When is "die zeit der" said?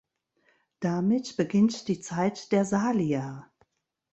1.87-2.65